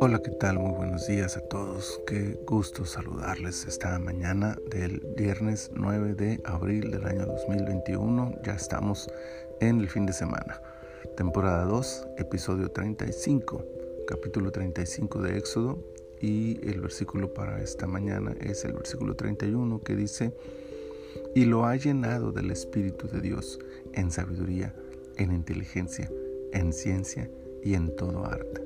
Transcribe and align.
Hola, 0.00 0.22
¿qué 0.22 0.30
tal? 0.30 0.58
Muy 0.58 0.72
buenos 0.72 1.06
días 1.06 1.36
a 1.36 1.40
todos. 1.40 2.00
Qué 2.06 2.38
gusto 2.46 2.86
saludarles 2.86 3.66
esta 3.66 3.98
mañana 3.98 4.56
del 4.70 5.00
viernes 5.16 5.70
9 5.74 6.14
de 6.14 6.40
abril 6.44 6.90
del 6.90 7.04
año 7.06 7.26
2021. 7.26 8.36
Ya 8.42 8.54
estamos 8.54 9.10
en 9.60 9.80
el 9.80 9.90
fin 9.90 10.06
de 10.06 10.14
semana. 10.14 10.62
Temporada 11.16 11.64
2, 11.64 12.06
episodio 12.16 12.70
35, 12.70 13.64
capítulo 14.06 14.50
35 14.50 15.20
de 15.20 15.36
Éxodo. 15.36 15.78
Y 16.20 16.58
el 16.66 16.80
versículo 16.80 17.34
para 17.34 17.60
esta 17.60 17.86
mañana 17.86 18.34
es 18.40 18.64
el 18.64 18.72
versículo 18.72 19.14
31 19.14 19.82
que 19.82 19.94
dice, 19.94 20.32
y 21.34 21.44
lo 21.44 21.66
ha 21.66 21.76
llenado 21.76 22.32
del 22.32 22.50
Espíritu 22.50 23.08
de 23.08 23.20
Dios 23.20 23.58
en 23.92 24.10
sabiduría, 24.10 24.74
en 25.16 25.32
inteligencia, 25.32 26.10
en 26.52 26.72
ciencia 26.72 27.30
y 27.62 27.74
en 27.74 27.94
todo 27.96 28.24
arte 28.26 28.64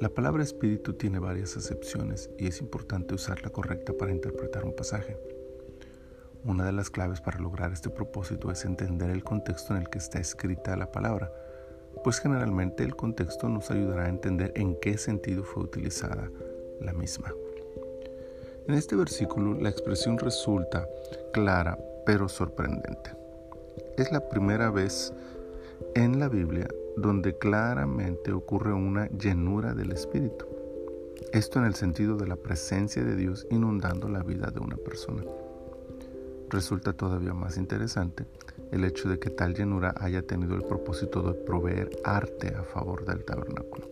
la 0.00 0.08
palabra 0.08 0.44
espíritu 0.44 0.92
tiene 0.92 1.18
varias 1.18 1.56
acepciones 1.56 2.30
y 2.38 2.46
es 2.46 2.60
importante 2.60 3.16
usarla 3.16 3.50
correcta 3.50 3.92
para 3.92 4.12
interpretar 4.12 4.64
un 4.64 4.72
pasaje. 4.72 5.16
Una 6.44 6.64
de 6.64 6.70
las 6.70 6.88
claves 6.88 7.20
para 7.20 7.40
lograr 7.40 7.72
este 7.72 7.90
propósito 7.90 8.52
es 8.52 8.64
entender 8.64 9.10
el 9.10 9.24
contexto 9.24 9.74
en 9.74 9.82
el 9.82 9.90
que 9.90 9.98
está 9.98 10.20
escrita 10.20 10.76
la 10.76 10.92
palabra, 10.92 11.32
pues 12.04 12.20
generalmente 12.20 12.84
el 12.84 12.94
contexto 12.94 13.48
nos 13.48 13.72
ayudará 13.72 14.04
a 14.04 14.08
entender 14.08 14.52
en 14.54 14.78
qué 14.78 14.96
sentido 14.98 15.42
fue 15.42 15.64
utilizada 15.64 16.30
la 16.80 16.92
misma. 16.92 17.34
En 18.68 18.74
este 18.74 18.94
versículo 18.94 19.54
la 19.54 19.68
expresión 19.68 20.16
resulta 20.16 20.86
clara 21.32 21.76
pero 22.06 22.28
sorprendente. 22.28 23.10
Es 23.98 24.12
la 24.12 24.20
primera 24.28 24.70
vez 24.70 25.12
en 25.96 26.20
la 26.20 26.28
Biblia 26.28 26.68
donde 26.96 27.36
claramente 27.36 28.30
ocurre 28.30 28.72
una 28.72 29.08
llenura 29.08 29.74
del 29.74 29.90
Espíritu. 29.90 30.46
Esto 31.32 31.58
en 31.58 31.64
el 31.64 31.74
sentido 31.74 32.16
de 32.16 32.28
la 32.28 32.36
presencia 32.36 33.02
de 33.02 33.16
Dios 33.16 33.48
inundando 33.50 34.08
la 34.08 34.22
vida 34.22 34.52
de 34.52 34.60
una 34.60 34.76
persona. 34.76 35.24
Resulta 36.48 36.92
todavía 36.92 37.34
más 37.34 37.56
interesante 37.56 38.24
el 38.70 38.84
hecho 38.84 39.08
de 39.08 39.18
que 39.18 39.30
tal 39.30 39.54
llenura 39.54 39.92
haya 39.98 40.22
tenido 40.22 40.54
el 40.54 40.62
propósito 40.62 41.20
de 41.20 41.34
proveer 41.34 41.90
arte 42.04 42.54
a 42.54 42.62
favor 42.62 43.04
del 43.04 43.24
tabernáculo. 43.24 43.90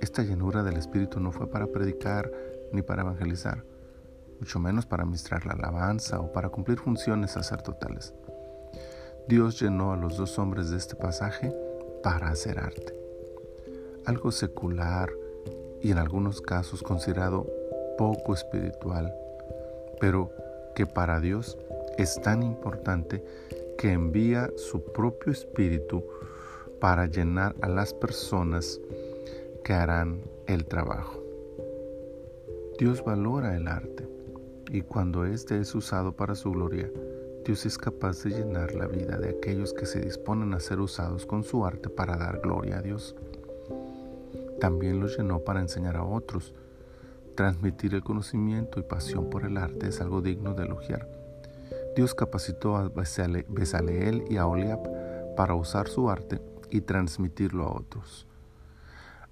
Esta 0.00 0.22
llenura 0.22 0.62
del 0.62 0.76
Espíritu 0.76 1.18
no 1.18 1.32
fue 1.32 1.50
para 1.50 1.66
predicar 1.66 2.30
ni 2.70 2.82
para 2.82 3.02
evangelizar, 3.02 3.64
mucho 4.38 4.60
menos 4.60 4.86
para 4.86 5.04
ministrar 5.04 5.44
la 5.44 5.54
alabanza 5.54 6.20
o 6.20 6.32
para 6.32 6.50
cumplir 6.50 6.78
funciones 6.78 7.32
sacerdotales. 7.32 8.14
Dios 9.30 9.60
llenó 9.60 9.92
a 9.92 9.96
los 9.96 10.16
dos 10.16 10.40
hombres 10.40 10.70
de 10.70 10.76
este 10.76 10.96
pasaje 10.96 11.54
para 12.02 12.30
hacer 12.30 12.58
arte. 12.58 12.92
Algo 14.04 14.32
secular 14.32 15.08
y 15.80 15.92
en 15.92 15.98
algunos 15.98 16.40
casos 16.40 16.82
considerado 16.82 17.46
poco 17.96 18.34
espiritual, 18.34 19.14
pero 20.00 20.32
que 20.74 20.84
para 20.84 21.20
Dios 21.20 21.56
es 21.96 22.20
tan 22.20 22.42
importante 22.42 23.22
que 23.78 23.92
envía 23.92 24.50
su 24.56 24.82
propio 24.82 25.30
espíritu 25.30 26.02
para 26.80 27.06
llenar 27.06 27.54
a 27.60 27.68
las 27.68 27.94
personas 27.94 28.80
que 29.62 29.74
harán 29.74 30.22
el 30.48 30.66
trabajo. 30.66 31.22
Dios 32.80 33.04
valora 33.04 33.54
el 33.54 33.68
arte 33.68 34.08
y 34.72 34.80
cuando 34.80 35.24
éste 35.24 35.60
es 35.60 35.72
usado 35.76 36.16
para 36.16 36.34
su 36.34 36.50
gloria, 36.50 36.90
Dios 37.44 37.64
es 37.64 37.78
capaz 37.78 38.22
de 38.22 38.30
llenar 38.30 38.74
la 38.74 38.86
vida 38.86 39.16
de 39.16 39.30
aquellos 39.30 39.72
que 39.72 39.86
se 39.86 40.00
disponen 40.00 40.52
a 40.52 40.60
ser 40.60 40.78
usados 40.78 41.24
con 41.24 41.42
su 41.42 41.64
arte 41.64 41.88
para 41.88 42.16
dar 42.16 42.40
gloria 42.40 42.78
a 42.78 42.82
Dios. 42.82 43.16
También 44.60 45.00
los 45.00 45.16
llenó 45.16 45.38
para 45.40 45.60
enseñar 45.60 45.96
a 45.96 46.04
otros. 46.04 46.52
Transmitir 47.34 47.94
el 47.94 48.04
conocimiento 48.04 48.78
y 48.78 48.82
pasión 48.82 49.30
por 49.30 49.44
el 49.46 49.56
arte 49.56 49.88
es 49.88 50.02
algo 50.02 50.20
digno 50.20 50.52
de 50.52 50.64
elogiar. 50.64 51.08
Dios 51.96 52.14
capacitó 52.14 52.76
a 52.76 52.88
Besaleel 52.88 54.24
y 54.28 54.36
a 54.36 54.46
Oliab 54.46 55.34
para 55.34 55.54
usar 55.54 55.88
su 55.88 56.10
arte 56.10 56.42
y 56.68 56.82
transmitirlo 56.82 57.64
a 57.64 57.74
otros. 57.74 58.26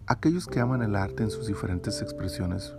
Aquellos 0.07 0.47
que 0.47 0.61
aman 0.61 0.83
el 0.83 0.97
arte 0.97 1.25
en 1.25 1.31
sus 1.31 1.47
diferentes 1.47 2.01
expresiones 2.01 2.75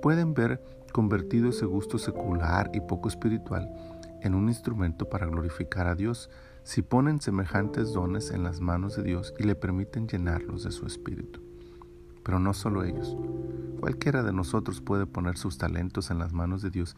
pueden 0.00 0.32
ver 0.32 0.62
convertido 0.92 1.50
ese 1.50 1.66
gusto 1.66 1.98
secular 1.98 2.70
y 2.72 2.80
poco 2.80 3.08
espiritual 3.08 3.68
en 4.22 4.34
un 4.34 4.48
instrumento 4.48 5.08
para 5.08 5.26
glorificar 5.26 5.86
a 5.86 5.94
Dios 5.94 6.30
si 6.62 6.82
ponen 6.82 7.20
semejantes 7.20 7.92
dones 7.92 8.30
en 8.30 8.42
las 8.42 8.60
manos 8.60 8.96
de 8.96 9.02
Dios 9.02 9.34
y 9.38 9.44
le 9.44 9.54
permiten 9.54 10.06
llenarlos 10.06 10.64
de 10.64 10.72
su 10.72 10.86
espíritu. 10.86 11.40
Pero 12.22 12.38
no 12.38 12.52
solo 12.52 12.84
ellos. 12.84 13.16
Cualquiera 13.80 14.22
de 14.22 14.32
nosotros 14.32 14.80
puede 14.80 15.06
poner 15.06 15.38
sus 15.38 15.56
talentos 15.56 16.10
en 16.10 16.18
las 16.18 16.32
manos 16.32 16.62
de 16.62 16.70
Dios 16.70 16.96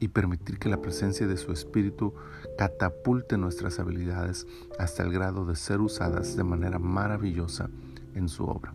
y 0.00 0.08
permitir 0.08 0.58
que 0.58 0.68
la 0.68 0.82
presencia 0.82 1.26
de 1.26 1.36
su 1.36 1.52
espíritu 1.52 2.14
catapulte 2.56 3.36
nuestras 3.36 3.78
habilidades 3.78 4.46
hasta 4.78 5.02
el 5.02 5.12
grado 5.12 5.44
de 5.44 5.56
ser 5.56 5.80
usadas 5.80 6.36
de 6.36 6.44
manera 6.44 6.78
maravillosa 6.78 7.68
en 8.14 8.28
su 8.28 8.44
obra. 8.44 8.74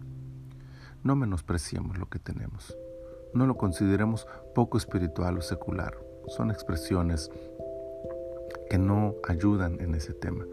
No 1.03 1.16
menospreciemos 1.16 1.97
lo 1.97 2.09
que 2.09 2.19
tenemos. 2.19 2.77
No 3.33 3.47
lo 3.47 3.57
consideremos 3.57 4.27
poco 4.55 4.77
espiritual 4.77 5.38
o 5.38 5.41
secular. 5.41 5.97
Son 6.27 6.49
expresiones 6.51 7.29
que 8.73 8.79
no 8.79 9.17
ayudan 9.22 9.79
en 9.81 9.94
ese 9.94 10.16
tema. 10.16 10.47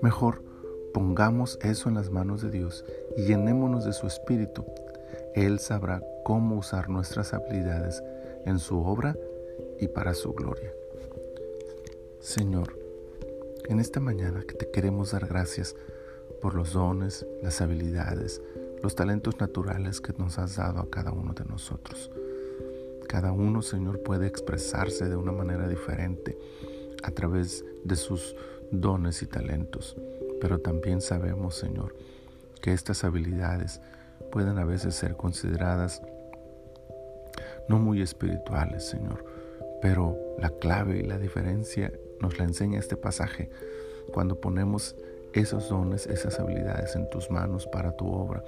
Mejor 0.00 0.40
pongamos 0.94 1.58
eso 1.60 1.90
en 1.90 1.96
las 1.96 2.08
manos 2.08 2.40
de 2.40 2.50
Dios 2.50 2.86
y 3.18 3.24
llenémonos 3.24 3.84
de 3.84 3.92
su 3.92 4.06
espíritu. 4.06 4.64
Él 5.34 5.58
sabrá 5.58 6.02
cómo 6.24 6.56
usar 6.56 6.88
nuestras 6.88 7.34
habilidades 7.34 8.02
en 8.46 8.60
su 8.60 8.82
obra 8.82 9.14
y 9.78 9.88
para 9.88 10.14
su 10.14 10.32
gloria. 10.32 10.72
Señor, 12.18 12.78
en 13.68 13.78
esta 13.78 14.00
mañana 14.00 14.40
que 14.48 14.54
te 14.54 14.70
queremos 14.70 15.10
dar 15.10 15.26
gracias 15.26 15.76
por 16.40 16.54
los 16.54 16.72
dones, 16.72 17.26
las 17.42 17.60
habilidades, 17.60 18.40
los 18.82 18.94
talentos 18.94 19.38
naturales 19.38 20.00
que 20.00 20.14
nos 20.14 20.38
has 20.38 20.56
dado 20.56 20.80
a 20.80 20.88
cada 20.88 21.12
uno 21.12 21.34
de 21.34 21.44
nosotros. 21.44 22.10
Cada 23.06 23.32
uno, 23.32 23.60
Señor, 23.60 24.02
puede 24.02 24.26
expresarse 24.26 25.10
de 25.10 25.16
una 25.16 25.32
manera 25.32 25.68
diferente 25.68 26.38
a 27.02 27.10
través 27.10 27.64
de 27.84 27.96
sus 27.96 28.34
dones 28.70 29.22
y 29.22 29.26
talentos. 29.26 29.96
Pero 30.40 30.58
también 30.60 31.00
sabemos, 31.00 31.56
Señor, 31.56 31.94
que 32.60 32.72
estas 32.72 33.04
habilidades 33.04 33.80
pueden 34.30 34.58
a 34.58 34.64
veces 34.64 34.94
ser 34.94 35.16
consideradas 35.16 36.02
no 37.68 37.78
muy 37.78 38.02
espirituales, 38.02 38.88
Señor. 38.88 39.24
Pero 39.82 40.16
la 40.38 40.50
clave 40.50 40.98
y 40.98 41.02
la 41.02 41.18
diferencia 41.18 41.92
nos 42.20 42.38
la 42.38 42.44
enseña 42.44 42.78
este 42.78 42.96
pasaje 42.96 43.50
cuando 44.12 44.40
ponemos 44.40 44.96
esos 45.32 45.68
dones, 45.68 46.06
esas 46.06 46.38
habilidades 46.40 46.96
en 46.96 47.08
tus 47.10 47.30
manos 47.30 47.66
para 47.66 47.92
tu 47.92 48.08
obra. 48.08 48.42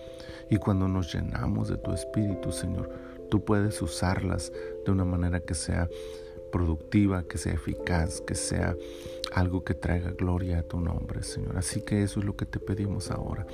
Y 0.48 0.56
cuando 0.56 0.88
nos 0.88 1.12
llenamos 1.12 1.69
de 1.69 1.76
tu 1.76 1.92
espíritu, 1.92 2.50
Señor, 2.50 2.91
tú 3.30 3.44
puedes 3.44 3.80
usarlas 3.82 4.53
de 4.84 4.92
una 4.92 5.04
manera 5.04 5.41
que 5.41 5.54
sea 5.54 5.88
productiva, 6.50 7.22
que 7.25 7.38
sea 7.38 7.54
eficaz, 7.54 8.20
que 8.20 8.34
sea 8.34 8.76
algo 9.32 9.64
que 9.64 9.75
traiga 9.75 10.10
gloria 10.10 10.60
a 10.60 10.62
tu 10.62 10.81
nombre, 10.81 11.22
Señor. 11.22 11.56
Así 11.56 11.81
que 11.82 12.03
eso 12.03 12.20
es 12.20 12.26
lo 12.26 12.36
que 12.36 12.47
te 12.47 12.59
pedimos 12.59 13.10
ahora. 13.10 13.47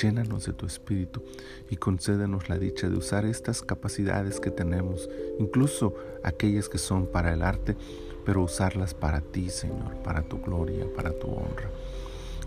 Llénanos 0.00 0.46
de 0.46 0.52
tu 0.52 0.66
espíritu 0.66 1.22
y 1.70 1.76
concédenos 1.76 2.48
la 2.48 2.58
dicha 2.58 2.88
de 2.88 2.96
usar 2.96 3.24
estas 3.24 3.62
capacidades 3.62 4.40
que 4.40 4.50
tenemos, 4.50 5.08
incluso 5.38 5.94
aquellas 6.24 6.68
que 6.68 6.78
son 6.78 7.06
para 7.06 7.32
el 7.32 7.42
arte, 7.42 7.76
pero 8.24 8.42
usarlas 8.42 8.94
para 8.94 9.20
ti, 9.20 9.50
Señor, 9.50 9.96
para 10.02 10.22
tu 10.22 10.40
gloria, 10.40 10.86
para 10.96 11.12
tu 11.12 11.28
honra. 11.28 11.70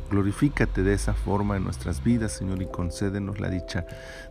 Glorifícate 0.10 0.84
de 0.84 0.94
esa 0.94 1.14
forma 1.14 1.58
en 1.58 1.66
nuestras 1.66 2.02
vidas, 2.04 2.32
Señor, 2.32 2.62
y 2.62 2.68
concédenos 2.68 3.40
la 3.40 3.50
dicha 3.50 3.86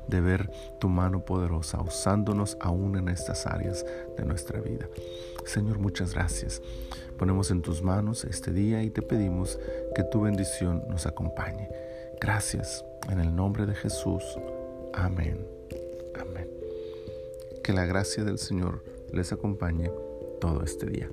de 0.08 0.20
ver 0.20 0.50
tu 0.78 0.88
mano 0.88 1.24
poderosa 1.24 1.80
usándonos 1.80 2.56
aún 2.60 2.96
en 2.96 3.08
estas 3.08 3.46
áreas 3.46 3.84
de 4.16 4.24
nuestra 4.24 4.60
vida. 4.60 4.88
Señor, 5.44 5.78
muchas 5.78 6.14
gracias. 6.14 6.62
Ponemos 7.18 7.50
en 7.50 7.60
tus 7.60 7.82
manos 7.82 8.24
este 8.24 8.52
día 8.52 8.82
y 8.82 8.90
te 8.90 9.02
pedimos 9.02 9.58
que 9.94 10.02
tu 10.02 10.22
bendición 10.22 10.82
nos 10.88 11.06
acompañe. 11.06 11.68
Gracias 12.20 12.84
en 13.10 13.20
el 13.20 13.34
nombre 13.34 13.66
de 13.66 13.74
Jesús. 13.74 14.22
Amén. 14.94 15.46
Amén. 16.18 16.48
Que 17.62 17.72
la 17.72 17.84
gracia 17.84 18.24
del 18.24 18.38
Señor 18.38 18.82
les 19.12 19.32
acompañe 19.32 19.90
todo 20.40 20.62
este 20.62 20.86
día. 20.86 21.08